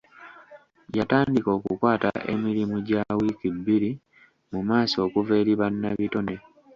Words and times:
Yatandika 0.97 1.49
okukwata 1.57 2.09
emirimu 2.33 2.75
gya 2.87 3.03
wiiki 3.17 3.47
bbiri 3.57 3.91
mu 4.51 4.59
maaso 4.69 4.95
okuva 5.05 5.33
eri 5.41 5.53
bannabitone. 5.59 6.35